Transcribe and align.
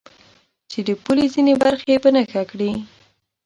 چې 0.69 0.79
د 0.87 0.89
پولې 1.03 1.25
ځینې 1.33 1.53
برخې 1.63 1.95
په 2.03 2.09
نښه 2.15 2.43
کړي. 2.51 2.71